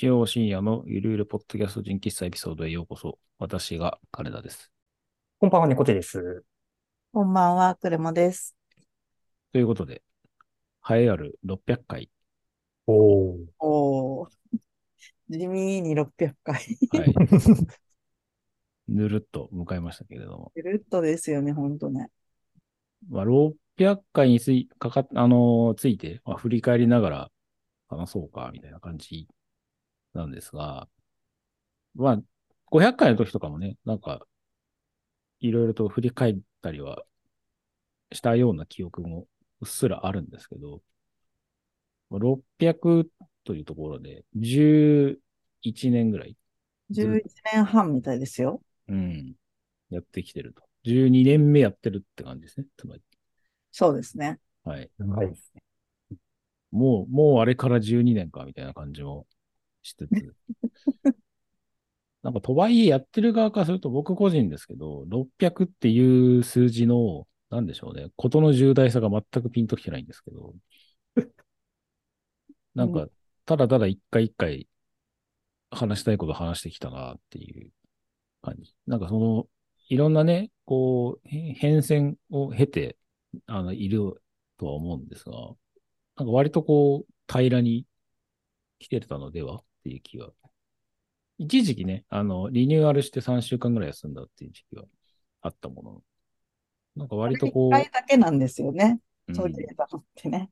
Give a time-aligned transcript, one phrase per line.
[0.00, 3.18] 日曜深夜のゆるゆるポッドキャスト人喫茶エピソードへようこそ。
[3.38, 4.72] 私が金田です。
[5.38, 6.42] こんばんは、猫手です。
[7.12, 8.56] こんばんは、車です。
[9.52, 10.00] ということで、
[10.88, 12.08] 栄えある600回。
[12.86, 13.38] おお。
[13.58, 14.30] おー。
[15.28, 16.78] 地味に600回。
[16.92, 17.14] はい。
[18.88, 20.50] ぬるっと迎えましたけれども。
[20.54, 22.08] ぐるっとですよね、ほんとね。
[23.10, 27.30] まあ、600回につい、かかっ、あのーついて、まあ、振り返りながら
[27.88, 29.28] 話そうか、みたいな感じ
[30.14, 30.88] なんですが、
[31.94, 32.22] まあ、
[32.66, 34.26] 500回の時とかもね、なんか、
[35.40, 37.02] いろいろと振り返ったりは
[38.12, 39.26] したような記憶も
[39.60, 40.82] うっすらあるんですけど、
[42.10, 43.08] まあ600
[43.44, 45.16] というところで、11
[45.90, 46.36] 年ぐらい、
[46.90, 47.22] 11
[47.52, 48.60] 年半みたいですよ。
[48.88, 49.34] うん、
[49.90, 50.62] やってきてると。
[50.84, 53.02] 12年目やってるって感じですね、つまり。
[53.70, 54.38] そうですね。
[54.64, 54.90] はい。
[54.98, 55.62] 長いですね。
[56.70, 59.26] もう、もうあれから12年か、みたいな感じも
[59.82, 60.34] しつつ。
[62.22, 70.54] なんか、とはいえやってる側からすると僕個人ですけど、600っていう数字の、なんでしょうね、ことの重大さが全くピンときてないんですけど、
[72.74, 73.08] なんか、
[73.46, 74.68] ただただ一回一回
[75.70, 77.72] 話したいこと話してきたなっていう
[78.42, 78.74] 感じ。
[78.86, 79.48] なんかその、
[79.88, 82.96] いろんなね、こう、へ変遷を経て、
[83.46, 84.22] あの、いる
[84.58, 85.32] とは思うんですが、
[86.16, 87.86] なんか割とこう、平らに
[88.78, 90.30] 来てたのではっていう気が。
[91.38, 94.84] 一時期ね、あの、リニューアルして3週間ぐらい休んだっていう時期が
[95.40, 96.02] あったものの。
[96.96, 99.00] なんか割とこ1回だけなんですよね。
[99.28, 100.50] う、そううんいえばのってね。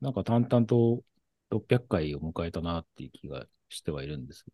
[0.00, 1.02] なんか淡々と
[1.50, 4.46] 600回を迎えたなっていう気がしてはいるんです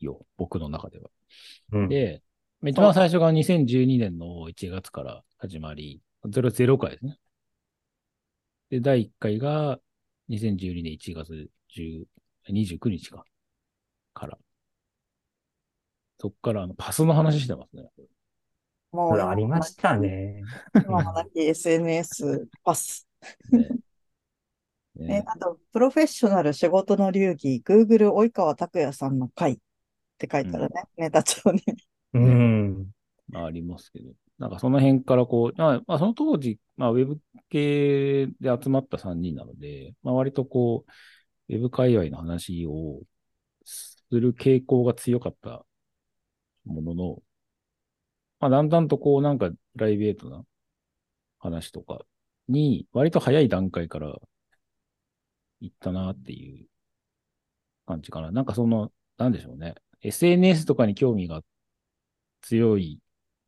[0.00, 0.26] よ。
[0.36, 1.08] 僕の中では。
[1.72, 1.88] うん。
[1.88, 2.22] で、
[2.64, 7.18] 一番最初が2012年の1月から始まり、00回ですね。
[8.70, 9.80] で、第1回が
[10.28, 12.04] 2012年1月10
[12.50, 13.24] 29日か。
[14.14, 14.38] から。
[16.18, 17.88] そっからあのパスの話してますね。
[18.92, 20.42] もう、ありましたね。
[20.74, 23.08] 今もなき SNS パス。
[23.50, 23.68] ね
[24.94, 29.58] ねね、あと、プロフェッショナル仕事の流儀、Google 及川拓也さんの会っ
[30.18, 30.84] て書いてあるね。
[30.98, 31.62] ネタ帳に。
[32.12, 32.90] うん。
[33.28, 34.12] まあありますけど。
[34.38, 37.18] なんかその辺からこう、まあ、まあその当時、まあウェブ
[37.48, 40.90] 系で集まった3人なので、まあ割とこう、
[41.52, 43.02] ウェブ界隈の話を
[43.64, 45.64] する傾向が強かった
[46.64, 47.22] ものの、
[48.40, 50.44] まあだんだんとこうなんかプライベートな
[51.38, 52.00] 話とか
[52.48, 54.16] に割と早い段階から
[55.60, 56.66] 行ったなっていう
[57.86, 58.30] 感じかな。
[58.30, 59.74] なんかその、なんでしょうね。
[60.02, 61.42] SNS とかに興味が
[62.42, 63.00] 強い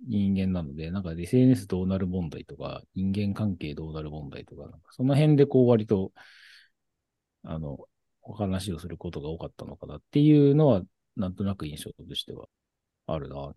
[0.06, 6.12] 人間なので、なんか SNS どうなる問題とか、人間関係どうなる問題とか、なんかその辺でこう割と、
[7.42, 7.86] あの、
[8.32, 10.82] 話をすることが多かったのかなっていうのは、
[11.16, 12.46] なんとなく印象としては
[13.06, 13.54] あるな。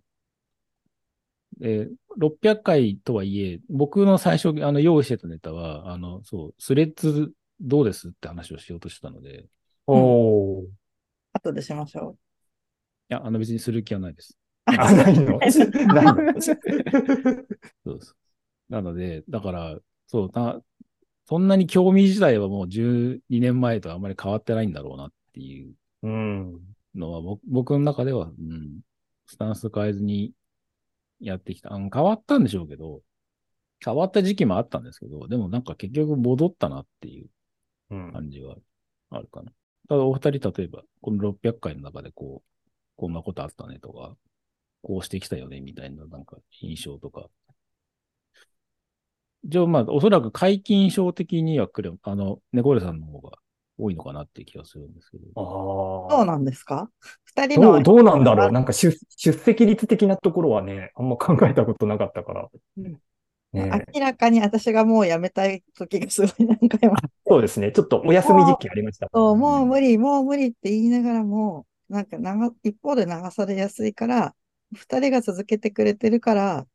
[1.59, 9.45] で、600回とはいえ、僕の最初、あの、用意してたネタは、あの、そう、スレッズどうですって話をしようとしてたので、い
[9.87, 9.95] お
[10.59, 10.67] お。
[11.33, 12.15] 後でしましょ
[13.09, 14.37] や、あの別にする気はないです。
[14.67, 14.71] う。
[14.71, 15.39] あ、ないの？
[15.39, 16.41] ないの？
[16.41, 16.51] そ
[17.93, 18.15] うです。
[18.69, 20.61] なので、だから、そう、な、
[21.27, 26.75] そんなに興味自体はもう12年前とあまり変わってないんだろうなっていううん。
[26.95, 28.81] のは、僕僕の中では、うん、
[29.25, 30.33] スタンス変えずに
[31.19, 31.73] やってきた。
[31.73, 33.01] あの変わったんでしょうけど、
[33.83, 37.29] 変わった時期もあったんですけど、でもなんか結局戻ったなっていう
[37.89, 38.11] うん。
[38.13, 38.55] 感じは
[39.09, 39.51] あるかな。
[39.89, 42.49] ただお二人、例えば、この600回の中でこう、
[42.95, 44.15] こんなことあったねとか、
[44.81, 47.29] こうしてきたよねみたいななんか印象とか。
[49.47, 53.37] じゃあまあ、おそらく解禁症的にはくれ、あの、猫レさんの方が
[53.77, 56.09] 多いのかなっていう気がするんですけど。
[56.09, 56.17] ああ。
[56.17, 56.89] そうなんですか？
[57.23, 58.51] 二人のどう、どうなんだろう？
[58.51, 62.49] なんか出、出席率的なところはね、あんま考えたことなかったから。
[62.77, 62.97] うん
[63.53, 67.71] ね明らかに私がもう辞めたい時がすごい何回もそうですね。
[67.71, 69.07] ちょっとお休み時期ありました。
[69.13, 72.23] そう、もう無理、もう無理って言いながらも、なんか流
[72.63, 74.35] 一方で流されやすいから、
[74.75, 76.65] 二人が続けてくれてるから、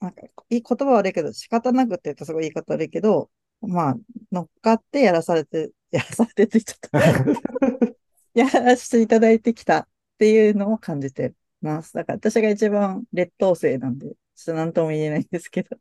[0.00, 3.96] なんかいい言葉悪いけど、仕方なくって言うとすごい言い方悪いけど、まあ、
[4.30, 7.96] 乗っかってやらされて、 やらされてって言っちゃった。
[8.34, 9.88] やらせていただいてきたっ
[10.18, 11.32] ていうのを感じて
[11.62, 11.94] ます。
[11.94, 15.78] だから私が一番劣等生なんで、ちょっと何とも言えないんですけど。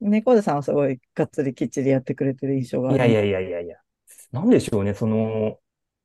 [0.00, 2.98] 猫背さんはすごいがっつりきっちりやってくれてる印象がある。
[2.98, 3.76] いやいやいやいやいや。
[4.30, 5.58] なんでしょうね、その、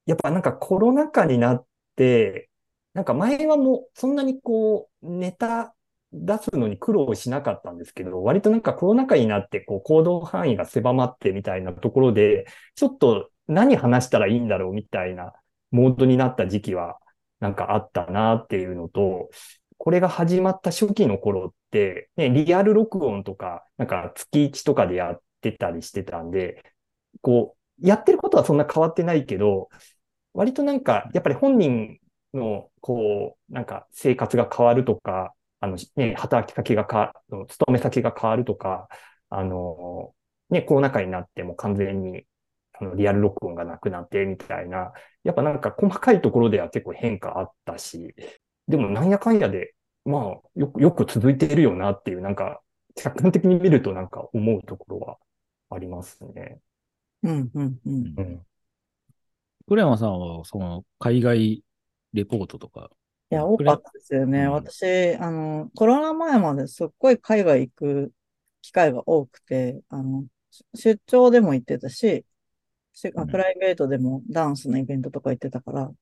[0.06, 1.66] やっぱなんかコロナ禍になっ
[1.96, 2.50] て、
[2.94, 5.76] なんか前はもうそんなにこう、ネタ
[6.14, 12.46] 出すのに苦労しなかったんですけど、割となんかコロナ禍になってこう行動範囲が狭まってみたいなところで、
[12.76, 15.34] ちょっと何話したらいいんだろうみたいな
[15.72, 17.00] モードになった時期は
[17.40, 19.30] なんかあったなっていうのと、
[19.78, 26.64] これが始まった初期の頃って、ね、リアル録音とか、なんか月1とかでやってたりしてたんで、
[27.22, 29.70] こう、やってることはそんな変わってないけど、
[30.34, 32.00] 割となんか、やっぱり本人
[32.34, 35.34] の、こう、なんか生活が変わるとか、
[35.64, 37.14] あの、ね、働き先が変わ、
[37.48, 38.90] 勤め先が変わるとか、
[39.30, 40.14] あの、
[40.50, 42.26] ね、コロナ禍になっても完全に、
[42.74, 44.92] あの、リアル録音がなくなってみたいな、
[45.24, 48.14] やっぱなんか細かいところでは結構変化あったし、
[48.68, 49.74] でもなんやかんやで、
[50.04, 52.62] まあ、よく、よく続いているよなっていう、なんか、
[52.96, 55.18] 客観的に見るとなんか思うところは
[55.70, 56.60] ありますね。
[57.24, 58.14] うん、うん、うん。
[58.18, 58.46] うん。
[59.68, 61.64] クレヤマさんは、その、海外
[62.14, 62.92] レポートとか、
[63.34, 64.44] いや、多かったですよね。
[64.44, 68.14] うん私、あの、コロナ前まですっごい海外行く
[68.62, 70.26] 機会が多くて、あの、
[70.76, 72.26] 出張でも行ってたし、
[73.16, 75.96] うんプライベートでもダンスのイベントとか行ってたから、こう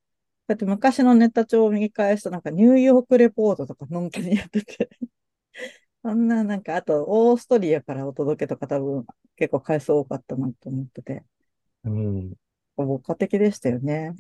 [0.50, 4.90] やって昔のネタ帳を見返すと、なんかニューヨークレポートとかのんきにやってて、
[6.04, 9.06] そんな、なんか、あと、オーストリアからお届けとか多分
[9.38, 11.24] 結構回数多かったなと思ってて、
[11.84, 12.34] うん。
[12.76, 14.14] 牧歌的でしたよね。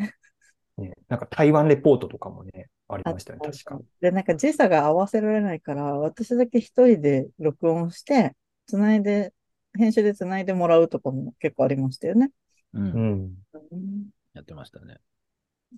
[0.77, 3.79] ね、なんか台湾レポートとかもね、ありあましたよね、確か。
[4.01, 8.35] で、なんか時差が合わせられないから、私だけ一人で録音して、
[8.67, 9.33] つないで、
[9.77, 12.31] 編集でつないでもらうとかも結構ありましたよね。
[12.73, 13.35] うんうん。
[13.71, 14.97] うんやってましたね。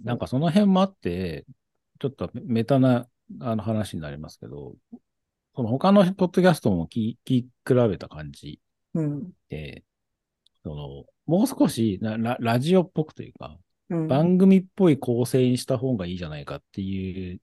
[0.04, 1.46] なんかその辺もあって、
[2.00, 3.08] ちょっとメメタな
[3.40, 4.76] あの話になりますけど、
[5.56, 8.60] その他のポッドキャストも聞き比べた感じ
[8.94, 9.32] うん。
[9.50, 9.84] で、
[10.64, 13.58] その、もう少しなララジオっぽくというか、
[13.90, 14.08] うん。
[14.08, 17.42] 番組っぽい構成にした方がいいじゃないかっていう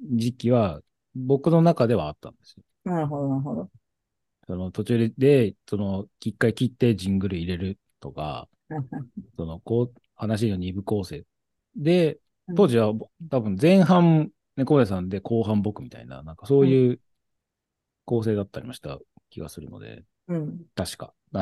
[0.00, 0.80] 時期は、
[1.14, 2.64] 僕の中ではあったんですよ。
[2.84, 3.70] なるほど、なるほど。
[4.46, 8.48] その途中で、でその、一回切ってジングル入れるとか、
[9.36, 11.24] その、こう、話の二部構成。
[11.76, 12.18] で、
[12.56, 12.92] 当時は
[13.30, 17.00] 多分前半猫屋さんで後半僕みたいな、なんかそういう
[18.04, 18.98] 構成だったりもした
[19.30, 20.66] 気がするので、うん。
[20.74, 21.14] 確か。
[21.32, 21.38] う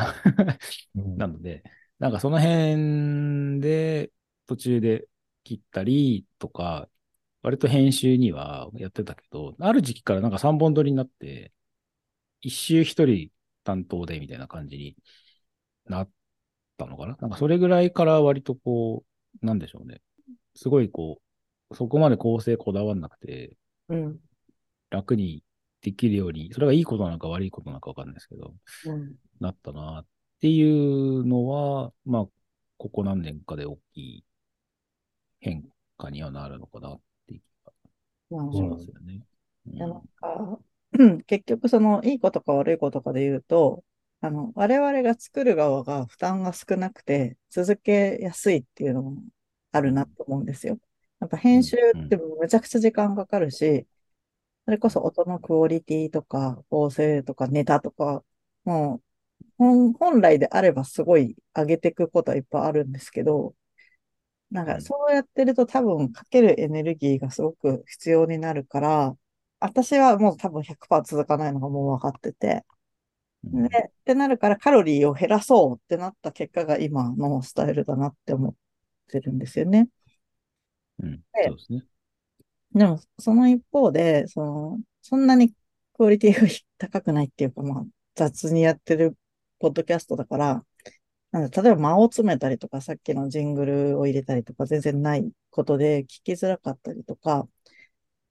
[1.01, 1.63] ん なので、
[2.03, 4.11] なんかその辺で
[4.49, 5.07] 途中で
[5.45, 6.89] 切ったりとか、
[7.43, 11.53] 割と編集にはやってたけど、ある時期からなんか3本撮りになって、
[12.41, 13.31] 一周一人
[13.63, 14.97] 担当でみたいな感じに
[15.87, 16.11] なっ
[16.77, 17.17] たのかな？
[17.21, 19.05] なんかそれぐらいから割とこ
[19.41, 20.01] う、なんでしょうね。
[20.57, 21.21] すごいこ
[21.71, 23.57] う、そこまで構成こだわんなくて、
[23.89, 24.19] うん。
[24.91, 25.45] 楽に
[25.83, 28.55] できるように、それがいいことなのか悪いことなのかわかんないですけど、
[28.87, 29.15] うん。
[29.39, 30.07] なったなっ
[30.43, 32.27] ていうのは、まあ、
[32.79, 34.25] ここ何年かで大きい
[35.41, 35.69] 変
[35.99, 39.23] 化にはなるのかなっていう気がしますよね。
[39.79, 40.61] いや、なんうんか、
[40.99, 43.85] うん結局その、いいことか悪いことかで言うと、
[44.21, 49.23] あの、我々が作る側が負担が少なくて、続けやすいっていうのも
[49.73, 50.79] あるなと思うんですよ。
[51.21, 53.87] やっぱ編集ってめちゃくちゃ時間かかるし、
[54.67, 58.25] それこそ音のクオリティとか、構成とかネタとか、
[58.65, 59.03] もう、
[59.59, 63.55] 本、本来であればすごい上げていくことはいっぱいあるんですけど、
[64.51, 69.17] なんかそうやってると多分かけるエネルギーがすごく必要になるから、
[69.61, 72.65] 私はもう多分100%続かないのがもう分かってて、
[73.45, 78.55] うんで、ってなるからカロリーを減らそうってなった結果が今のスタイルだなって思っ
[79.09, 79.89] てるんですよね。
[80.99, 81.83] うんでそうですね。
[82.75, 85.51] でも、その一方で、その、そんなに
[85.95, 89.17] クオリティが高くないっていうか、まあ、雑にやってる
[89.63, 90.65] ポッドキャストだから、
[91.31, 97.47] なんだ例えば間を詰めたりとか、さっきのジングルを入れたりとか、全然ないことで聞きづらかったりとか、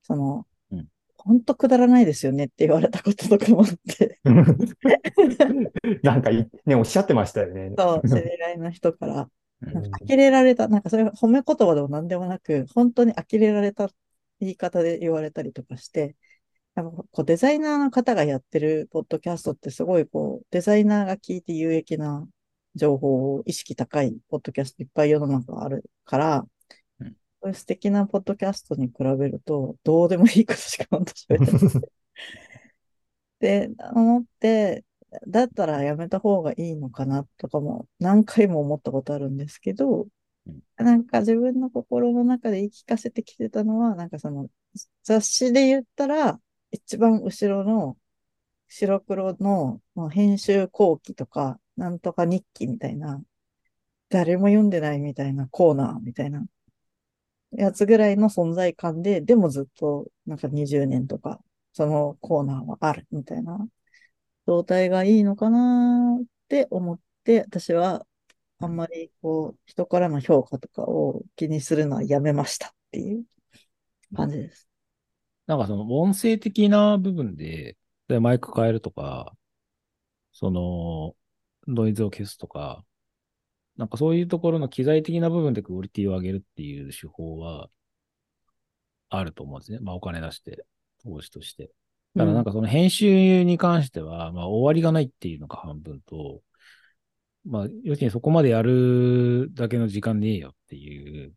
[0.04, 4.20] そのうん、ほんとくだらないですよねって言われたこととかもあって、
[6.04, 7.72] なんかい、ね、おっしゃってましたよね。
[7.78, 9.32] そう、 知り合いの人から、か
[10.08, 13.90] 呆れられた、なんかそれが褒め言葉でも何でもなく、本当に呆れられた
[14.42, 16.18] 言い方で言われたりとかして、
[16.76, 22.28] やっぱこうデザイナーの方がやってるポッドキャストってすごいこう、デザイナーが聞いて有益な
[22.76, 26.46] 情報を意識高いポッドキャストいっぱい世の中あるから、
[27.00, 31.84] うんそういう素敵なポッドキャストに比べると、どうでもいいことしか本当喋ってない。
[31.88, 31.90] っ
[33.40, 34.86] て思って、
[35.28, 40.08] だったらやめた方がいいのかなとかも何回も思ったことあるんですけど
[40.48, 44.50] うん、なんか自分の心の中で言い聞かせてきてたのは、なんかその
[45.04, 46.40] 雑誌で言ったら
[46.72, 47.98] 一番後ろの
[48.68, 53.22] 白黒のもう編集後期とか、なんとか日記みたいな、
[54.10, 56.46] 誰も読んでないみたいなコーナーみたいな
[57.52, 61.42] やつぐらいの存在感で、でもずっとなんか20年とか、
[61.74, 63.68] そのコーナーはあるみたいな
[64.48, 68.06] 状態がいいのかなって思って、私は
[68.60, 73.26] あんまりこう、人からの評価とかを気にするのはやめましたっていう
[74.16, 74.71] 感じです。
[75.52, 77.78] なんかその音声的な部分で、
[78.08, 79.36] でマイク変えるとか、
[80.32, 81.14] その、
[81.68, 82.86] ノイズを消すとか、
[83.76, 87.70] なんかそういうところの機材的な部分でクオリティを上げるっていう手法は、
[89.10, 89.80] あると思うんですね。
[89.82, 90.66] まあお金出して、
[91.04, 91.70] 投資として。
[92.16, 96.42] ただなんかその編集に関しては、まあ終わりがないっていうのが半分と、
[97.44, 101.34] まあ要するにそこまでやるだけの時間ねえよっていう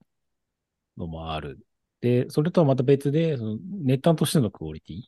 [0.96, 1.58] のもある。
[2.04, 5.02] で、それとはまた別で、そのネタとしてのクオリティ？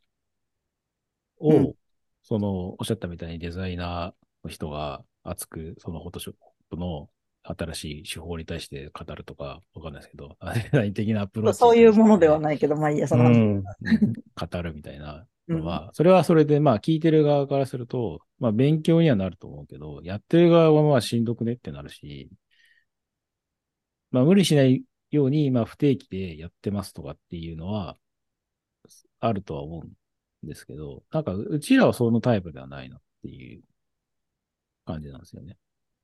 [1.38, 1.74] を、うん。
[2.22, 6.36] その、おっしゃったみたいにデザイナーの人が熱く、そのフォトショッ
[6.70, 7.08] プの
[7.42, 13.58] 新しい手法に対して語るとか、わかんないですけど、デザイン的なアプローチね、そういうものではないけど、まあいいや、その話、うん。
[13.58, 13.64] う ん
[14.50, 22.30] 語るみたいなのは、それはそれで、まあ聞いてる側からすると、まあ勉強にはなると思うけど、やってる側はまあしんどくねってなるし、
[24.10, 24.82] まあ無理しない
[25.16, 27.96] ように、まあ不定期でやってますとかっていうのは、
[29.20, 33.62] あるとは思うんですけど、なんかうちらはそのタイプではないなっていう
[34.85, 35.56] 感じなんですよね。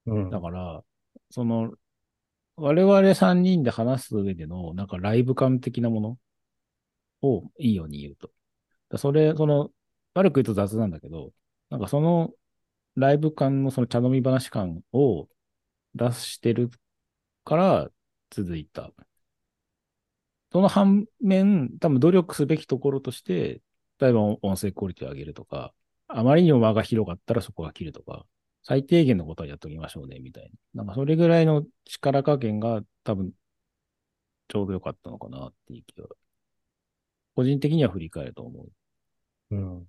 [0.06, 0.30] うん。
[0.30, 0.82] だから、
[1.30, 1.72] その、
[2.56, 6.18] 我々3人で話す上での、なんかライブ感的なもの
[7.22, 8.30] をいいように言うと。
[8.90, 9.70] だそれ、その、
[10.14, 11.32] 悪く言うと雑なんだけど、
[11.70, 12.32] なんかその
[12.96, 15.28] ライブ感のその茶飲み話感を
[15.94, 16.70] 出してる
[17.44, 17.90] から
[18.32, 18.90] 続いた。
[20.50, 23.62] その反面、多分努力すべきところとして、
[23.98, 25.72] 例えば音声クオリティを上げるとか、
[26.08, 28.26] あまりにも間が広かったらそこが切るとか、
[28.62, 30.82] 最低限のことはやっときましょうね、みたいな。
[30.82, 33.32] なんかそれぐらいの力加減が多分
[34.48, 36.06] ちょうど良かったのかなっていう気が、
[37.34, 38.66] 個人的には振り返ると思
[39.50, 39.56] う。
[39.56, 39.88] うん。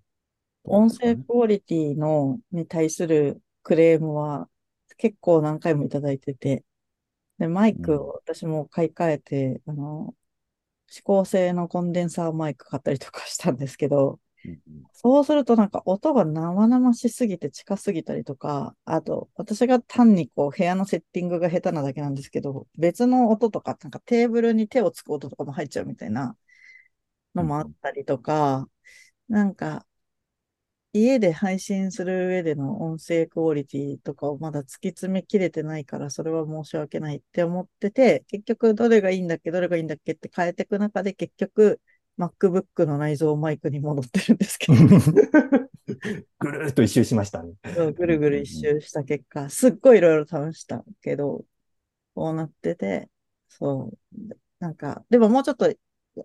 [0.64, 4.50] 音声クオリティのに対するクレームは
[4.98, 6.64] 結構何回もいただいてて、
[7.44, 10.16] で、マイクを私も買い替えて、あの、
[10.90, 14.84] 指向性のコンデンサーマイク買ったりとかしたんですけど、うんうん。
[14.94, 26.38] そうするとなんか音が生々しすぎて近すぎたりとか、あと私が単にこう部屋のセッティングが下手なだけなんですけど、別の音とか、なんかテーブルに手をつく音とかも入っちゃうみたいな
[27.36, 28.70] のもあったりとか、
[29.30, 29.86] なんか
[30.94, 41.82] 家で配信する上での音声クオリティとかをまだ突き詰めきれてないから、それは申し訳ないって思ってて、結局どれがいいんだっけ、どれがいいんだっけって変えていく中で結局
[42.20, 44.78] MacBook の内蔵マイクに戻ってるんですけど、
[46.40, 47.54] ぐるーっと一周しましたね。
[47.76, 51.44] そうぐるぐる一周した結果、すっごいいろいろ試したけど、
[52.16, 53.10] こうなってて、
[53.50, 53.98] そう。
[54.60, 55.74] なんか、でももうちょっと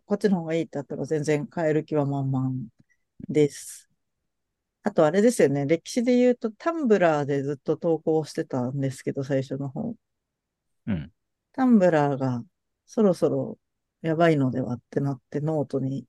[0.06, 2.52] こっちの方がいいってあったら全然変える気は満々
[3.28, 3.87] です。
[4.88, 9.94] あとあれですよね、歴史で言うと Tumblr でずっと投稿してたんですけど、最初の方。
[10.86, 11.12] うん。
[11.52, 12.42] Tumblr が
[12.86, 13.58] そろそろ
[14.00, 16.06] やばいのではってなってノートに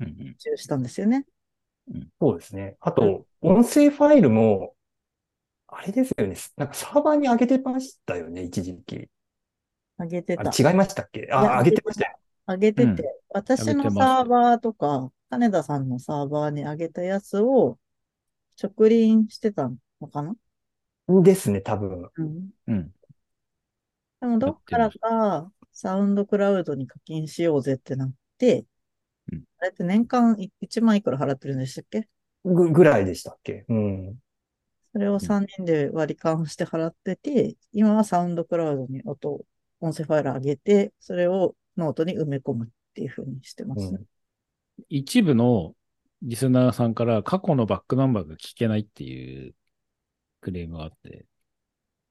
[0.00, 0.34] うんうん。
[0.36, 1.24] 移住したんですよね。
[2.20, 2.76] そうですね。
[2.78, 4.74] あと、音声ファイルも、
[5.66, 6.36] あれですよね。
[6.58, 9.08] なんかサーバーに上げてましたよね、一時期。
[9.96, 10.50] あげてた。
[10.50, 11.26] 違いましたっけ？
[11.32, 12.16] あ、上げてましたよ。
[12.48, 17.78] 上げてて、うん私の上げてますサーバーとか、金田さんのサーバーに上げたやつを
[18.62, 19.70] 直輪してた
[20.00, 20.34] のかな？
[21.22, 22.10] ですね、多分。
[22.16, 22.50] うん。
[22.66, 22.94] うん。
[24.20, 28.66] でもどっからかサウンドクラウドに課金しようぜってなって、
[29.32, 32.08] うんあれって年間1万いくら払ってるんでしたっけ？
[32.44, 33.64] ぐ、ぐらいでしたっけ？
[33.68, 34.16] うん。
[34.92, 39.44] それを3人で割り勘して払ってて、今は SoundCloud に音、
[39.80, 44.00] 音声ファイル上げて、それをノートに埋め込むっていう風にしてますね。
[44.88, 45.74] 一部の
[46.22, 49.54] リスナーさんから過去のバックナンバーが聞けないっていう
[50.40, 51.26] クレームがあって。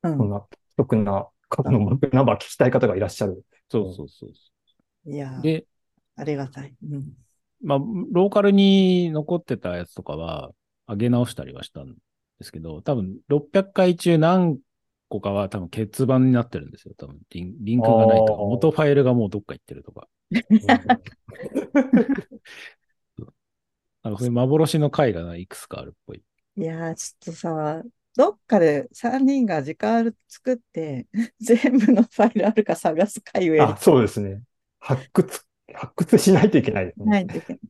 [0.03, 0.17] うん。
[0.17, 0.45] こんな奇
[0.77, 3.43] 特な過去のバックナンバー聞きたい方がいらっしゃる。
[3.69, 4.51] そうそうそうそ
[5.05, 5.41] いやーう。
[5.41, 5.65] で、
[6.15, 6.73] ありがたい。
[6.89, 7.13] うん。
[7.61, 7.79] まあ、
[8.11, 10.51] ローカルに残ってたやつとかは
[10.87, 11.95] 上げ直したりはしたんで
[12.41, 14.59] すけど、多分600回中何
[15.09, 16.93] 個かは多分欠番になってるんですよ。
[16.97, 20.07] 多分リンリンクがないとか、あー元ファイルがもうどっか行ってるとか。
[24.03, 26.21] なんかそういう幻の回がないくつかあるっぽい。
[26.55, 27.83] いやー、ちょっとさ、
[28.15, 31.07] どっかで3人が時間ある作って、
[31.39, 34.43] 全部のファイルあるか探す会をやあ、そうですね。
[34.79, 37.19] 発掘、発掘しないといけないですりなね。
[37.19, 37.61] いといけない。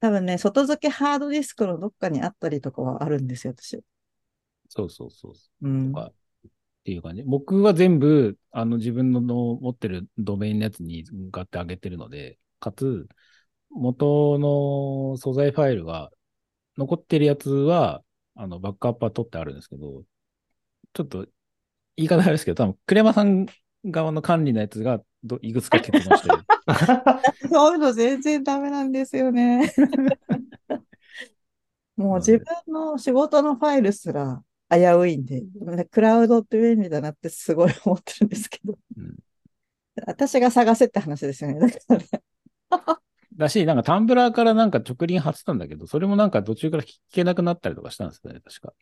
[0.00, 3.82] 多分ね、外付けハードディスクのどっかにあったりとかはあるんですよ、私。
[4.68, 5.34] そうそうそう。
[5.62, 5.78] うん。
[5.78, 6.12] とか
[6.80, 7.22] っていう感じ。
[7.22, 13.06] 僕は全部、あの自分の持ってるドメインのやつに向かって上げてるので、かつ、
[13.70, 16.10] 元の素材ファイルが、
[16.78, 18.02] 残ってるやつは、
[18.34, 20.04] あの、バックアップは取ってあるんですけど、
[20.94, 21.26] ちょっと
[21.96, 23.46] 言い方あれですけど、多分、栗山さん
[23.84, 26.38] 側の管理のやつがどいくつか欠問してる。
[27.52, 29.72] そういうの全然ダメなんですよね。
[31.96, 35.42] もう自分の仕事のファイルすら危ういんで、
[35.90, 38.78] クラウドって便利だなってすごい思ってるんですけど。
[38.96, 39.16] うん
[40.06, 41.60] 私が探せって話ですよね。
[41.60, 42.08] だからね。
[43.36, 48.72] だし、なんかタンブラーからなんか直輪貼ってたんだけど、それもなんか途中から聞けなくなったりとかしたんですよね、確か。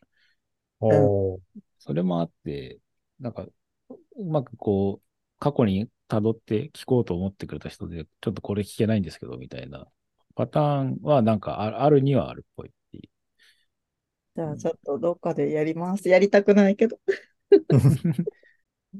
[0.79, 1.39] おー
[1.79, 2.79] それもあって、
[3.19, 5.05] なんか、うまくこう、
[5.39, 9.87] 過去に辿って聞こうと思ってくれた人で、ちょっとこれ聞けないんですけど、みたいな
[10.35, 12.71] パターンはなんかああるにはあるっぽい。
[14.39, 16.07] じゃあちょっとどっかでやります。
[16.07, 16.97] やりたくないけど。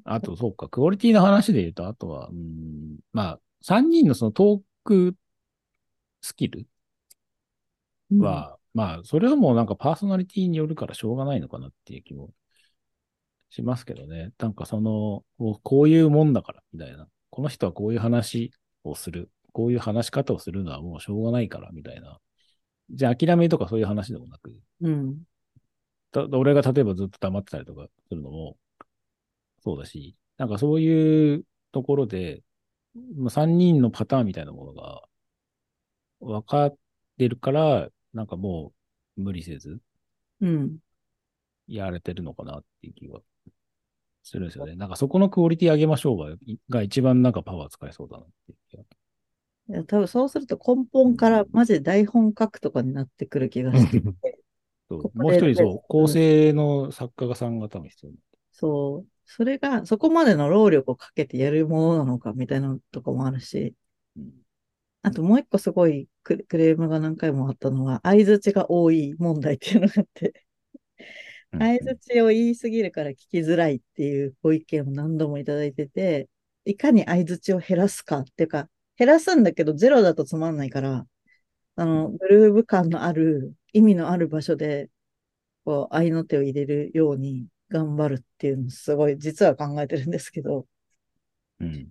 [0.03, 5.15] あと、そうか、クオリティの話で言うと、あとは、うん、まあ、3人のそのトーク
[6.19, 6.67] スキル
[8.11, 12.33] は、まあ、それはもうなんかパーソナリティによるからしょうがないのかなっていう気も
[13.49, 14.33] しますけどね。
[14.39, 15.23] なんかその、
[15.63, 17.07] こういうもんだから、みたいな。
[17.29, 18.51] この人はこういう話
[18.83, 19.31] をする。
[19.53, 22.19] こういう話し方をするのはもうしょうがないから、みたいな。
[22.91, 25.23] じゃあ諦めとかそういう話でもなく、うん。
[26.11, 28.57] た俺が例えばずっと黙ってたりとかするのも、
[29.63, 32.43] そうだし、なんかそういうところで、
[33.29, 35.03] 3人のパターンみたいなものが
[36.19, 36.75] 分かっ
[37.17, 38.73] てるから、なんかも
[39.17, 39.79] う無理せず
[40.41, 40.77] うん。
[41.67, 43.19] やれてるのかなっていう気が
[44.23, 44.75] するんですよね。
[44.75, 46.35] なんかそこのクオリティ上げましょうが、
[46.69, 48.83] が一番なんかパワー使えそうだなっていう気が。
[48.83, 54.01] いや、多分そうすると根本からマジで台本書くとかになってくる気がしてて。
[54.89, 58.11] そうもう一人そう、構成の作家がさんが多分必要。
[58.51, 59.07] そう。
[59.25, 63.75] それが、そこまでの労力をかけてやるものなのかみたいなのとかもあるし、
[64.15, 64.31] うん。
[65.01, 70.45] あともう一個すごいククレームが何回もあったのは、相槌が多い問題っていうのがあって、
[71.51, 71.59] うん。
[71.59, 76.29] 相槌を言いすぎるから聞きづらいっていうご意見を何度もいただいてて、
[76.65, 81.07] いかに相槌を減らすかっていうか、減らすんだけどゼロだとつまんないから、
[81.77, 84.89] あの、グルーヴ感のある、意味のある場所で、
[85.65, 90.67] こう、合いの手を入れるように頑張るっていうのすごい、実は考えてるんですけど、
[91.59, 91.89] うん。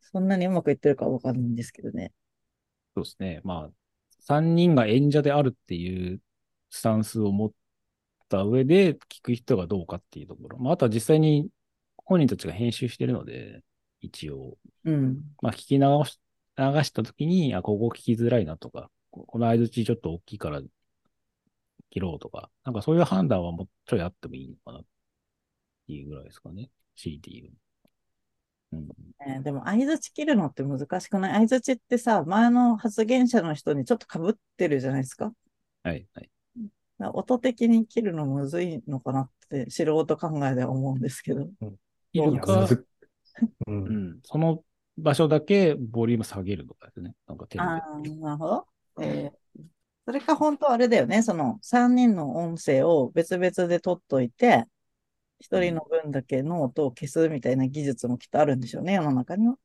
[0.00, 2.12] そんなにうまくいってるかわかんないんですけどね。
[2.94, 3.40] そうですね。
[3.44, 3.70] まあ、
[4.20, 6.20] 三人が演者であるっていう
[6.70, 7.52] スタンスを持っ
[8.28, 10.58] た上で聞く人がどうかっていうところ。
[10.58, 11.48] まあ、あとは実際に
[11.96, 13.62] 本人たちが編集してるので、
[14.00, 15.22] 一応、うん。
[15.40, 16.20] まあ、聞き直し、
[16.56, 20.60] 流したときに、あ、ここ聞きづらいなとか、ここの相槌ちょっと大きいから
[21.90, 24.84] 切ろうとか、なんかそういう判断はもうちょいあってもいいのかなっ
[25.86, 26.70] ていうぐらいですかね。
[26.96, 27.50] CT
[28.72, 28.88] うん。
[29.26, 31.48] えーでも、相槌切るのって難しくない？
[31.48, 35.32] 相槌ってさ、前の発言者の人にちょっと被ってるじゃないですか。
[35.82, 36.30] はい、はい。
[37.12, 41.48] 音的に切るのむずいのかなって素人考えでは思うんですけど。
[42.12, 42.86] いるかむ、ず
[43.66, 44.62] ううんん、その
[44.96, 47.14] 場所だけボリューム下げるとかですね。
[47.26, 48.66] なんかテレビああ、なるほど。
[49.02, 49.43] えー
[50.06, 51.22] それか本当あれだよね。
[51.22, 54.64] その3人の音声を別々で取っといて、
[55.40, 59.56] 1人の分だけの音を消すみたいな技術もきっとあるんでしょうね、世の中には。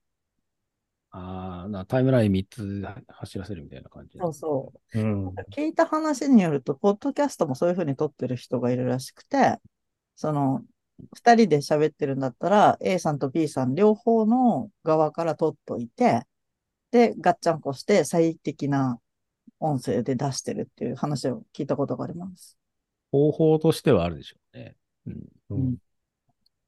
[1.12, 4.18] ああ、なタイムライン3つ走らせるみたいな感じ。
[4.20, 5.00] そうそう。
[5.00, 5.28] うん。
[5.52, 9.58] 聞いた話によると、ポッドキャストもそういうふうに撮ってる人がいるらしくて、
[10.16, 10.64] その、
[11.14, 16.24] 二人で喋ってるんだったら、A さんと B さん両方の側から撮っといて、
[16.92, 19.00] で、ガッチャンコして最適な
[19.60, 22.58] 音声で出してるっていう話を聞いたことがあります。
[23.12, 24.76] 方法としてはあるでしょうね。
[25.08, 25.24] うん。
[25.50, 25.76] うん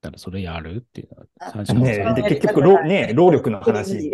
[0.02, 4.08] ただそれやるっていうのはあ最初のねで、結局、労ね、労力の話。
[4.08, 4.12] い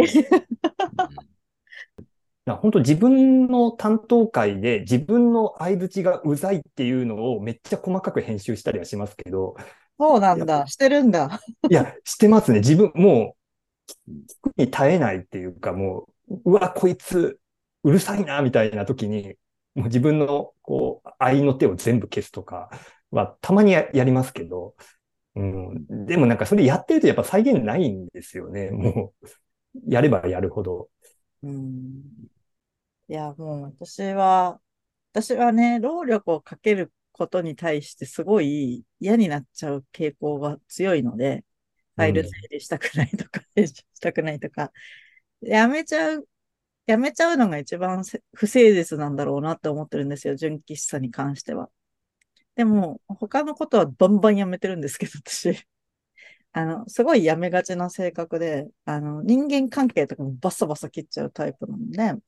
[2.46, 9.56] や本当自分の担当会で自分の相槌がうざいっていうのをめっちゃ細かく編集したりはしますけど、
[10.00, 10.68] そうなんだ。
[10.68, 11.42] してるんだ。
[11.70, 12.60] いや、してますね。
[12.60, 13.36] 自分、も
[14.08, 17.40] う、聞くに耐えないっていうか、もう、うわ、こいつ、
[17.84, 19.36] うるさいな、みたいな時に、
[19.76, 22.70] もう自分の、こう、愛の手を全部消すとか
[23.12, 24.76] は、たまにややりますけど、
[25.36, 28.72] うん、でもなんかそれやってるとやっぱ再現ないんですよね。
[28.72, 29.28] もう、
[29.88, 30.90] やればやるほど。
[31.44, 32.02] うん。
[33.10, 34.60] いや、もう私は、
[35.14, 41.46] 私はね、労力をかけることに対してすごい嫌になっちゃう傾向が強いので、
[41.96, 44.72] ファイル整理したくないとか、編 集したくないとか、
[45.42, 46.28] やめちゃう、
[46.88, 51.70] やめちゃうのが一番不誠実なんだろうなって思ってるんですよ、純喫茶に関しては。
[52.56, 55.50] でも、他のことはバンバンやめてるんですけど、私。
[56.54, 62.22] あの、すごいやめがちな性格で、あの、人間関係とかもバサバサ切っちゃうタイプなので、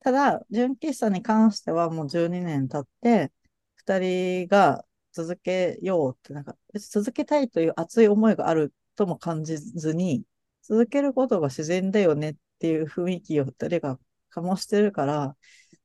[0.00, 3.32] ただ、純喫茶に関してはもう12年経って、
[3.76, 10.24] 二人が続けようって、なんか、続けたいという熱い思いがあるとも感じずに、
[10.62, 13.98] 続けることが自然だよねっていう雰囲気を二人が
[14.34, 15.36] 醸してるから、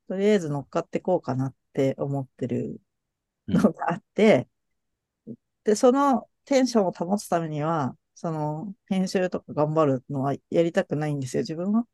[0.08, 2.80] とりあえず乗っかってこうかなって思ってる
[3.48, 4.48] のがあって、
[5.64, 11.86] で、そのテンションを保つためには、その編集とか頑張るのはやりたくないんですよ、自分は。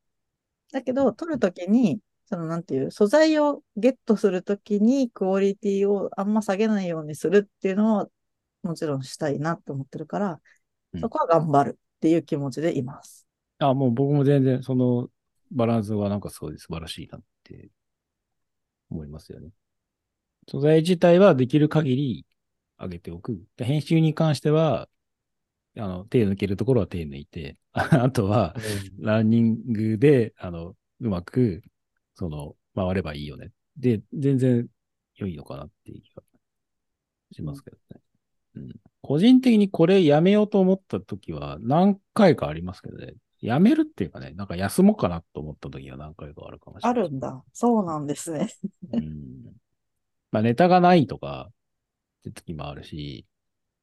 [0.73, 8.09] だけど、撮るときに、そのなんていう、素材をゲットするときにクオリティをあんま下げないようにするっていうのは、
[8.63, 10.41] もちろんしたいなって思ってるから
[10.95, 13.28] う、んそこは頑張るっていう気持ちでいます。
[13.59, 15.09] あ、もう僕も全然その
[15.51, 17.71] バランスはなんかすごい素晴らしいなって
[18.91, 19.51] 思いますよね。
[20.49, 22.27] 素材自体はできる限り
[22.79, 23.43] 上げておく。
[23.57, 24.89] で編集に関しては、
[25.77, 28.55] あの、手抜けるところは手抜いて、 あとは、
[28.99, 31.63] ランニングで、あの、うまく、
[32.15, 33.53] その、回ればいいよね。
[33.77, 34.69] で、全然
[35.17, 36.23] 良いのかなっていう気が
[37.33, 38.01] しますけどね。
[38.57, 38.81] うん。
[39.03, 43.15] 個人的にこれやめようと思った時は何回かありますけどね。
[43.41, 47.05] やめるっていうかね、なんか休もうかなと思った時は何回かあるかもしれあない。
[47.05, 47.45] るんだ。
[47.53, 48.53] そうなんですね。
[48.93, 49.57] うん。
[50.33, 51.53] まあネタがないとかっ
[52.25, 53.27] て時もあるし、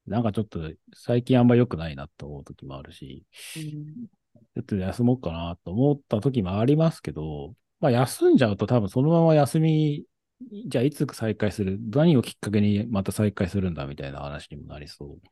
[0.08, 0.60] なんかちょっと
[0.96, 4.08] 最近あんま良くないなと思う時もあるし、うん
[4.56, 10.06] ちょっと休もうかなと思った時もありますけど、まあ休んじゃうと多分そのまま休み、
[10.68, 15.28] じゃあいつ再開する何をきっかけにまた再開するんだみたいな話にもなりそう。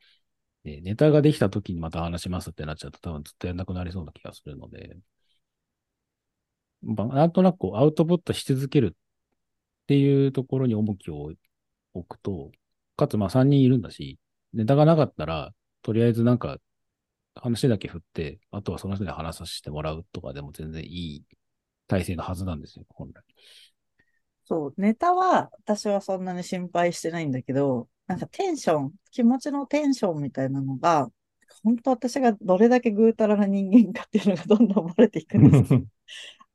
[0.64, 4.96] でネタができた時にまた話しますってなっちゃうと多分ずっとやんなくなりそうな気がするので、
[6.82, 11.32] まあなんとなくこうアウトプットし続けるっていうところに重きを
[11.94, 12.50] 置くと、
[12.96, 14.18] かつまあ3人いるんだし、
[14.52, 16.58] ネタがなかったら、とりあえずなんか
[17.34, 21.24] 話だけ振って、あとはその人に話させてもらうとかでも全然いい
[21.88, 23.22] 体制のはずなんですよ、本来。
[24.44, 31.08] そう、ネタは私はそんなに心配してないんだけど、なんかテンション、気持ちのテンションみたいなのが、
[31.62, 35.84] 本当私がどれだけぐうたらな人間かっていうのがどんどんバレていくんですよ。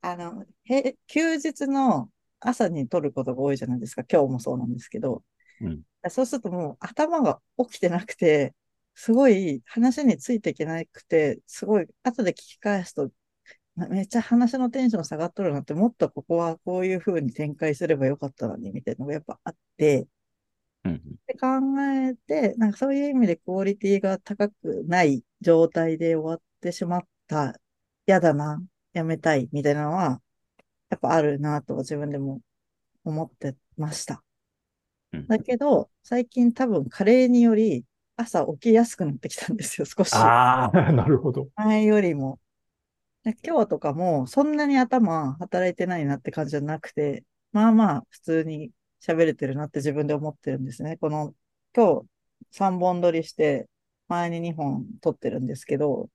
[0.02, 2.10] あの、へ休日の
[2.40, 4.04] 朝に撮ることが多いじゃないですか。
[4.10, 5.22] 今日もそうなんですけど。
[5.60, 8.54] うんそうするともう頭が起きてなくて、
[8.94, 13.10] すごい話についていけなくて、すごい後で聞き返すと、
[13.76, 20.06] めっちゃ話のテンション下がっとるなって、もっとここはこういう風に展開すればよかったのに、みたいなのがやっぱあって、
[20.84, 21.02] うん。
[21.26, 21.48] で考
[21.82, 27.60] えて、なんかそういう意味でクオリティが高くない状態で終わってしまった、
[28.06, 28.62] 嫌だな、
[28.92, 30.20] やめたい、みたいなのは、
[30.90, 32.40] やっぱあるなと自分でも
[33.04, 34.24] 思ってました。
[35.12, 37.84] うんだけど、最近多分加齢により
[38.16, 40.12] 朝起きやすくなってきたんですよ、少し。
[40.14, 41.48] ああ、 なるほど。
[41.56, 42.38] 前よりも。
[43.24, 50.96] で今日とかもそんなに頭働いてないなって感じじゃなくて、まあまあ普通に喋れてるなって自分で思ってるんですね。
[50.98, 51.34] この
[51.74, 52.06] 今日
[52.52, 53.68] 3本撮りして
[54.08, 56.10] 前に2本撮ってるんですけど、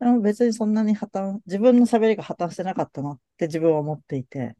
[0.00, 4.56] でも別にそんなに破綻、自分の喋りが破綻してなかったなって自分は思っていて、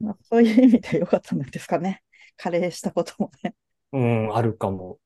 [0.00, 2.02] まあそういう意味で良かったんですかね。
[2.36, 3.54] 加齢したこともね。
[3.92, 4.98] うん、あるかも。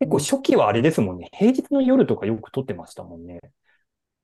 [0.00, 1.30] 結構初期はあれですもんね。
[1.32, 3.40] 平日の夜とかよく撮ってましたもんね。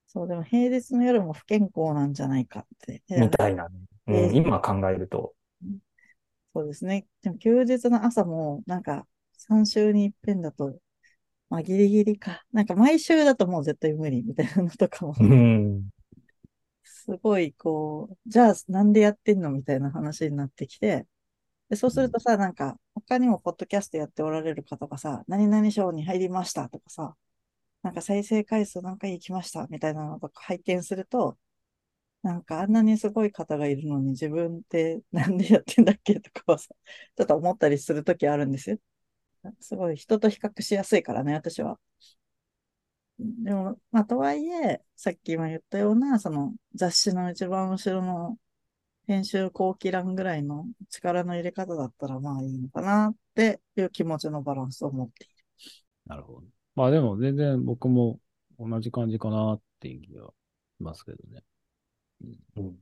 [0.07, 3.01] そう、でも平日の夜も不健康なんじゃないかって。
[3.09, 3.79] みたいなね。
[4.07, 5.33] えうん、今考えると。
[6.55, 7.05] そうですね。
[7.21, 10.79] でも休日の朝も、なんか、3週に一遍だと、
[11.49, 12.45] まあギリギリか。
[12.53, 15.89] なんか毎週だともう絶対無理みたいなのとかも、うん。
[16.83, 21.05] すごいこう、じゃあなんでやってんのみたいな話になってきて、
[21.69, 27.15] で、そうするとさ、なんか、他にもポッドキャストやっておられる方がさ、何々賞に入りましたとかさ、
[27.83, 31.37] なんか再生回数何回行きましたみたいなのとか拝見すると、
[32.25, 36.69] なんかあんなにすごい方がいるのに自分って なんでやってんだっけとかはさ、
[37.15, 38.79] ちょっと思ったりするときあるんですよ。
[39.59, 41.79] すごい人と比較しやすいからね、私は。
[43.19, 48.39] でも、まあ、とはいえ、さっき今言ったような、その雑誌の一番後ろの
[49.05, 55.35] 編集後期欄ぐらいの力の入れ方だったらまあいいのかなっていう気持ちのバランスを持っている。
[56.07, 56.43] なるほど。
[56.73, 58.19] まあでも全然僕も
[58.57, 60.31] 同じ感じかなっていう気がし
[60.79, 61.43] ますけどね。
[62.57, 62.79] うん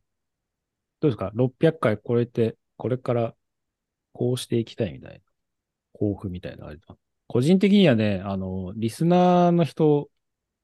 [1.00, 3.36] どうですか ?600 回超えて、これから
[4.14, 5.20] こうしていきたいみたいな、
[5.92, 10.10] 抱負みたいなのあると個人的にはね、あの、リスナーの人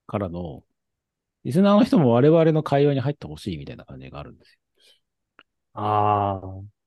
[0.07, 0.63] からの、
[1.43, 4.59] リスナーの人も我々の会話に入ってほしいみたいな感じがあるんですよ。
[5.73, 6.41] あ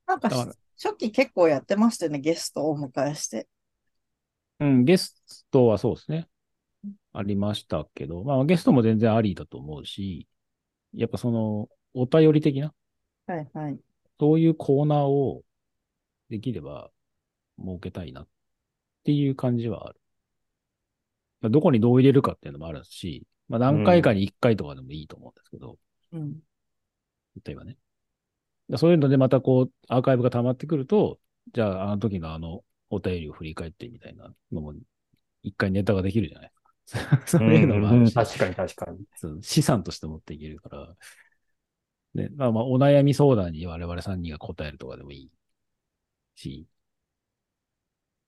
[0.07, 3.48] なんか初期結構やってましたよね、ゲストをお迎えして。
[4.61, 6.28] うん、ゲストはそうですね。
[7.12, 10.28] ありましたけど、まあゲストも全然ありだと思うし、
[10.94, 12.72] やっぱその、お便り的な、
[13.26, 13.78] はいはい。
[14.18, 15.42] そういうコーナーを
[16.31, 16.90] できれば
[17.59, 18.28] 設けたいなっ
[19.02, 20.00] っていう感じはある。
[21.40, 25.76] まあどこにどう入れるかっていうのもあるし、まあ何回かに1回とかでもいいと思うんですけど、
[26.12, 26.35] うん。
[27.44, 27.76] 例えばね。
[28.70, 31.18] だそういうのでまたこう、アーカイブが溜まってくると、
[31.52, 34.72] じゃああの時のあのお便りを振り返ってみたいなのも、
[35.42, 36.55] 一回ネタができるじゃないで
[36.87, 37.22] すか。
[37.26, 39.42] そういうのもあるし、確かに確かに。
[39.42, 40.94] 資産として持っていけるから、
[42.14, 45.31] で、まあまあお悩み相談に我々3人が答えるとかでもいい
[46.37, 46.66] し、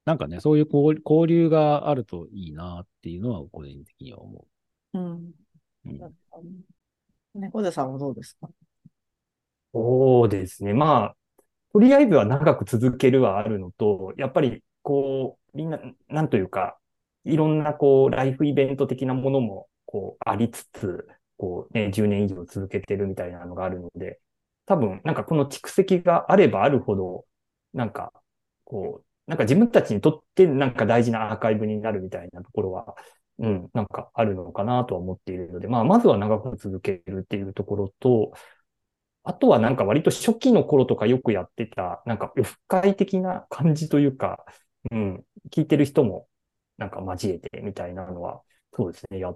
[0.06, 4.46] なんかね、そういう交交流があるといいなっていうのは個人的には思
[4.92, 5.34] うん。
[5.86, 5.88] う。
[5.90, 6.14] うん
[7.34, 8.48] 猫背さんはどうですか？
[9.72, 10.72] そうですね。
[10.72, 11.16] まあ、
[11.72, 16.78] とりあえずは長く続けるはあるのと、やっぱり、こう、みんな、なんというか、
[17.24, 24.20] いろんな、こう、ライフイベント的なものも、こう、ありつつ、こう、ね、10年以上続けてるみたいなのがあるので、
[24.66, 27.26] 多分、なんかこの蓄積があればあるほど、
[27.72, 28.12] なんか、
[28.64, 32.94] こう、なんか自分たちにとってなんか大事なアーカイブになるみたいなところは、
[33.38, 38.32] うん、なんかあるのかなとは思っているので、まあ、まずは長く続けるっていうところと、
[39.24, 44.44] あとはなんか割と初期の頃とかよくやってた、なんかオフ会的な感じというか、
[44.90, 46.28] うん、聞いてる人も
[46.76, 48.42] なんか交えてみたいなのは、
[48.76, 49.34] そうですね、や、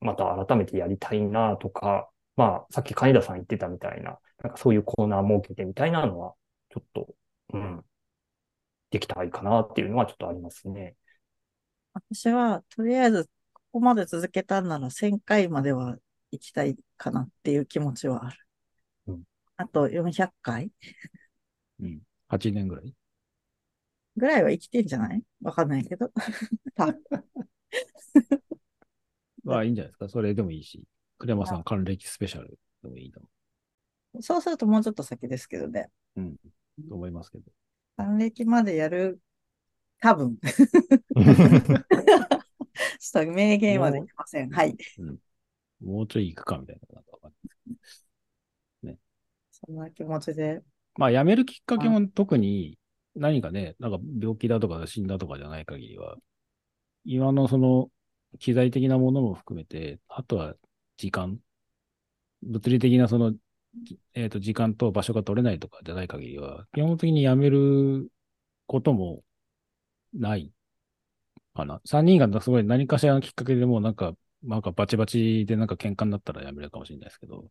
[0.00, 6.34] また改めてやりたいなとか、まあ、さっき金田さん言ってたみたいな、なんかそういうコーナー設けてみたいなのは、
[6.70, 7.14] ちょっと、
[7.52, 7.84] うん、
[8.90, 10.96] できたらいいかなっていうのはちょっとありますね。
[11.92, 15.96] 私は、とりあえず、ここまで続けたんなら1000回までは
[16.30, 18.38] 行きたいかなっていう気持ちはある。
[19.08, 19.22] うん
[19.56, 20.72] あと400回？
[21.80, 22.00] うん。
[22.26, 22.92] 8年ぐらい？
[24.16, 25.22] ぐらいは生きてんじゃない？
[25.42, 26.10] わかんないけど。
[29.44, 30.08] まあいいんじゃないですか。
[30.08, 30.82] それでもいいし。
[31.18, 33.20] 栗山さん還暦スペシャルでもいいと
[34.20, 35.90] そうするともうちょっと先ですけどね。
[36.88, 37.44] と思いますけど。
[37.96, 39.20] 還暦までやる、
[40.00, 40.36] 多分。
[40.36, 44.50] ちょっと名言はできません。
[44.54, 44.76] はい。
[45.80, 47.32] もうちょい行くかみたいななんかわかん
[48.82, 48.98] ない
[49.50, 50.62] そんな気持ちで。
[50.96, 52.78] まあ辞めるきっかけも特に
[53.16, 56.16] 何かね、なんか病気だとか死んだとかじゃない限りは、
[57.04, 57.90] 今のその
[58.38, 60.54] 機材的なものも含めて、あとは
[60.96, 61.38] 時間、
[62.42, 63.34] 物理的なその、
[63.82, 68.08] じえっ、と、時間と場所が取れないとかじゃない限りは、基本的に辞める
[68.66, 69.22] ことも
[70.12, 70.52] ない
[71.54, 71.80] かな。
[71.84, 77.50] 3人がすごい何かしらのきっかけでもうなんか、なんかバチバチでなんか喧嘩になったら辞めるかもしれないですけど、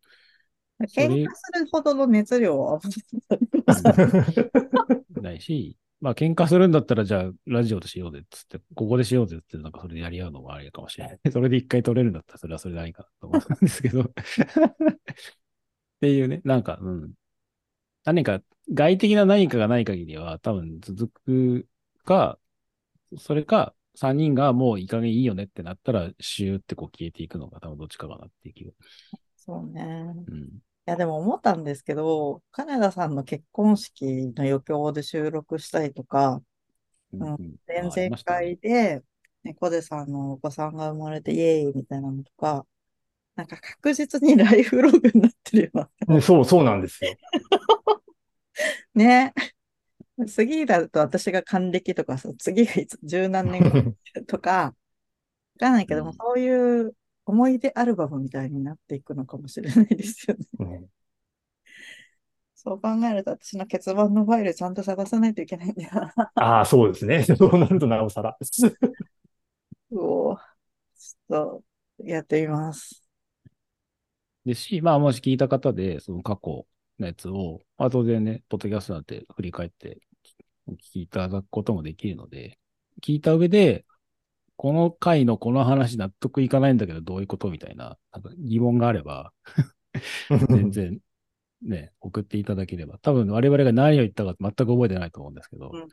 [0.81, 2.79] 喧嘩するほどの熱量は
[5.21, 11.19] ないし、まあ喧嘩するんだったらじゃあラジオでしようぜっつって、ここでしようぜっつってなんかそれでやり合うのもありかもしれない。
[11.31, 14.01] それで一回取れるんだったらそれはそれでありかなと思うんですけど。
[14.03, 14.07] っ
[16.01, 17.13] ていうね、なんか、うん。
[18.03, 18.41] 何か
[18.73, 21.67] 外的な何かがない限りは多分続く
[22.03, 22.37] か、
[23.17, 28.71] それか3人がもういい加減いいよねってなったらシューってこう消えていくのが多分どっちかかなっていう気が。
[29.37, 30.13] そうね。
[30.27, 30.49] うん。
[30.85, 36.41] いや、でも思ったんですけど、金田さんの結婚式の余興で収録したりとか、
[37.13, 39.01] うんうんうん前々回で、
[39.43, 42.65] 猫背さんのお子さんが生まれてイエーイみたいなのとか、
[43.35, 47.13] なんか確実に ライフログになってるようんそう、そうなんですよ。
[48.93, 49.33] ね。
[50.27, 54.75] 次だと私が還暦とかさ、次がいつ十何年後とか、わ
[55.59, 60.65] かんないけども、 うんそういう思い出アルバムみたいになっていくのかもしれないですよね。
[60.65, 60.87] ね
[62.55, 66.31] そう考えると私の欠番のファイルちゃんと探さないといけないんだよな。
[66.35, 67.23] ああ、そうですね。
[67.35, 68.37] そうなるとなおさら。
[69.91, 70.37] うお
[70.95, 71.63] ちょっ
[71.99, 73.03] とやってみます。
[74.45, 76.65] ですし、まあ、もし聞いた方で、その過去
[76.99, 79.99] のやつを、まあ、当然ね、ポッドキャストなんて振り返って
[80.65, 82.59] お聞きいただくこともできるので、
[83.01, 83.85] 聞いた上で、
[84.63, 89.33] この回のこの話納得いかないんだけど、どういうことみたいな、なんか疑問があれば、
[90.47, 90.99] 全然
[91.61, 92.97] ね、送っていただければ。
[92.99, 95.87] 多分我々が何を言ったか全く覚えてないと思うんですけど、うん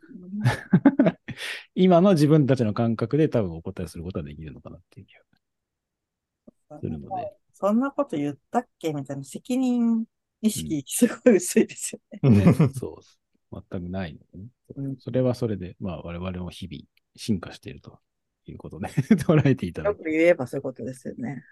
[1.75, 7.33] 今の自分たちの感覚で多分お答えすることはできるのかなっていう気がするので。
[7.53, 10.05] そんなこと言ったっけみたいな責任
[10.43, 12.45] 意識すごい薄いですよね。
[12.45, 13.65] ね そう。
[13.69, 14.47] 全くないのでね。
[14.77, 16.85] うんそれはそれで、まあ我々も日々
[17.17, 17.99] 進化していると
[18.47, 19.99] いうことで 捉えていただく。
[19.99, 21.45] よく言えばそういうことですよね。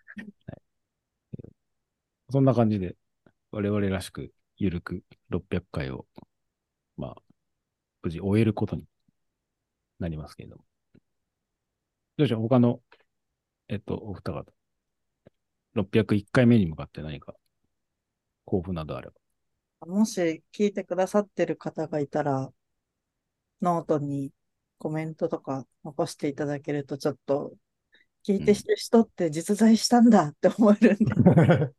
[2.31, 2.97] そんな感じで、
[3.51, 6.07] 我々らしく、ゆるく600回を、
[6.97, 7.23] まあ、
[8.03, 8.87] 無事終えることに
[9.99, 10.65] なりますけれども。
[12.17, 12.41] どうでしょう？
[12.43, 12.83] 他の、
[13.69, 14.53] えっと、お二方。
[15.75, 17.35] 601回目に向かって何か、
[18.45, 19.15] 抱負などあれば。
[19.87, 22.53] もし聞いてくださってる方がいたら、
[23.63, 24.33] ノートに
[24.79, 27.53] コメントとか残していただけると、ちょっと、
[28.25, 31.05] 聞いてる人って実在したんだって思えるんで、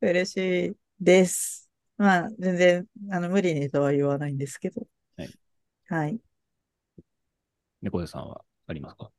[0.00, 1.68] 嬉しいです。
[1.96, 4.86] まあ、全然、あの、無理にとは言わないんですけど。
[5.16, 5.30] はい。
[5.88, 6.20] はい。
[7.80, 9.10] 猫背さんはありますか？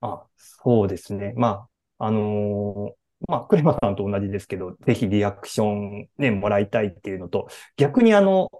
[0.00, 1.32] あ、そうですね。
[1.36, 8.50] まあ、あのーまあ、クレマさんと同じですけど、ぜひリアクションね、もらいたいっていうのと、逆にあの、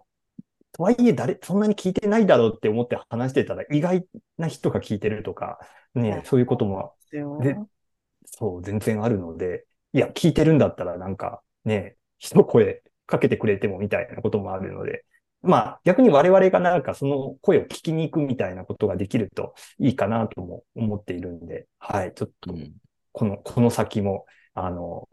[0.73, 5.59] とはいえ誰、そんなに聞いてないだろうって思って話してたら、意外な人が聞いてるとか、
[5.95, 7.57] ね、そういうことも、で
[8.27, 15.05] そう、全然あるので、いや、聞いてるんだったらなんかね、一声かけてくれてもみたいなこともあるので、
[15.41, 22.75] まあ逆に我々がなんかその声を聞きに行くみたいなことができるといいかなとも思っているんで、はい、ちょっとうん。
[23.13, 25.09] この、この先も、あの、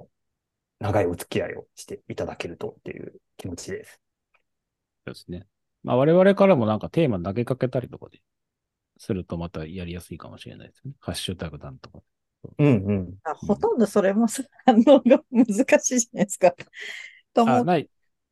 [0.80, 4.00] 長いお付き合いをしていただけるとっていう気持ちです。
[5.06, 5.46] そうですね。
[5.84, 8.22] まあ我々からもなんかテーマ投げかけたりとかで
[8.98, 10.94] するとまたやりやすいかもしれないですね。
[11.00, 12.00] ハッシュタグなんとか。
[12.58, 13.14] うんうん。
[13.24, 14.28] あほとんどそれも
[14.66, 16.54] 反応が難しいじゃないですか。
[17.34, 17.90] と思ない、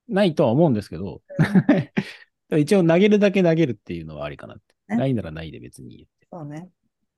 [0.08, 1.22] ないとは思うんですけど、
[2.58, 4.64] 一応投げるだけ投げるっていうのはありかなって。
[4.90, 6.08] ねないならないで別に。
[6.32, 6.70] そうね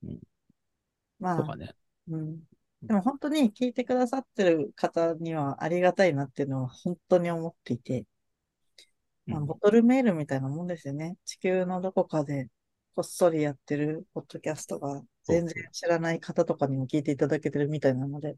[0.03, 0.19] うん。
[1.19, 1.73] まあとか、ね。
[2.09, 2.39] うん。
[2.83, 8.05] でも本当に聞いてくださってる方にはありがたいなっていうのは本当に思っていて、
[9.27, 11.17] まあ、うんボトルメールみたいなもんですよね。
[11.25, 12.49] 地球のどこかで
[12.95, 18.38] こっそりやってるポッドキャストが全然知らない方とかにも聞いていただけてるみたいなので、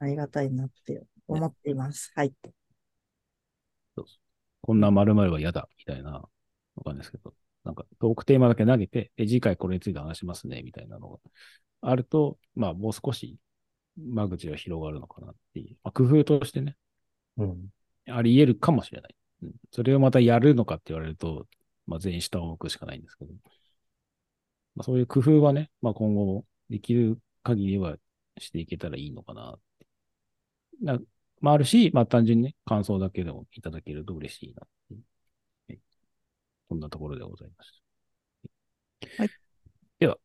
[0.00, 2.12] ありがたいなって思っています。
[2.14, 2.34] はい。
[4.60, 11.18] こんな〇〇は嫌だ、みたいな、わかんないですけど、なんかトークテーマだけ投げて、で、次回これについて話しますね、みたいなのが
[11.80, 13.38] あると、まあもう少し
[13.96, 16.76] 間口が広がるのかなっていう、まあ、工夫としてね、
[17.38, 17.68] うん。
[18.08, 19.14] あり得るかもしれない。
[19.42, 21.46] うん、それをまたやるのかって言われると、
[21.86, 23.32] まあ全員下を向くしかないんですけど、
[24.74, 27.96] まあそういう工夫はね、まあ今後もできる限りは
[28.38, 29.86] していけたらいいのかなって。
[30.80, 30.98] な
[31.40, 35.00] まああるし、まあ単純にね、感想だけでもいただけると嬉しいなっていう。
[35.68, 35.80] はい
[36.72, 37.82] こんなところでございます。
[39.18, 39.30] はい。
[39.98, 40.16] では、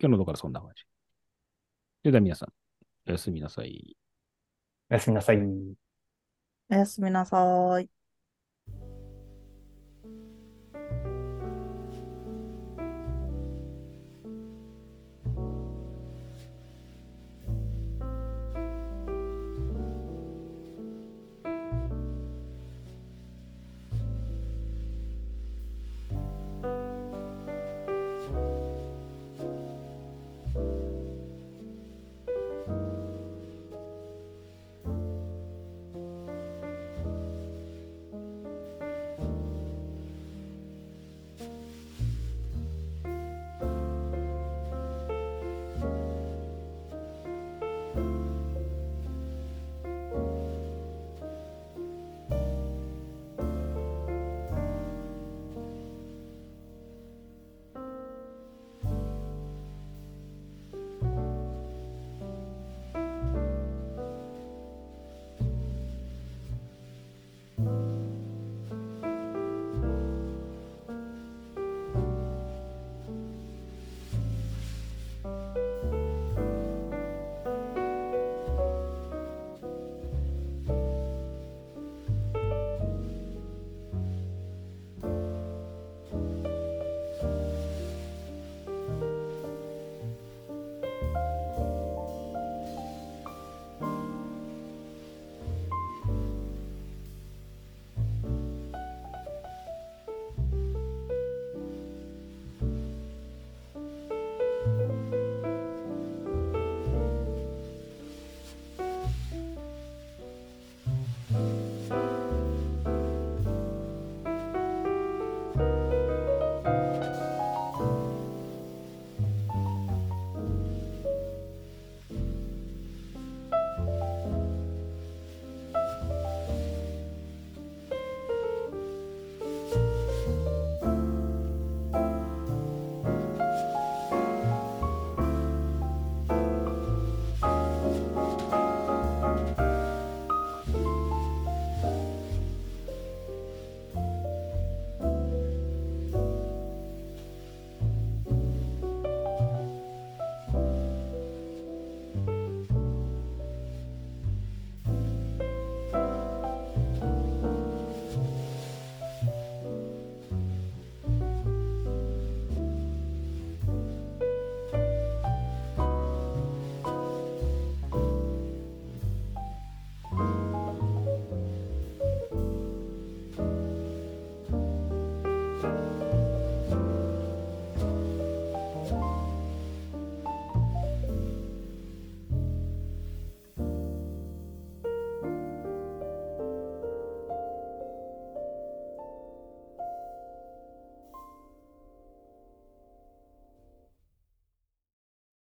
[0.00, 0.82] 今日のところはそんな感じ。
[0.82, 2.52] それでは皆さん、
[3.08, 3.96] おやすみなさい。
[4.90, 5.38] おやすみなさい。
[5.38, 7.93] おやすみなさい。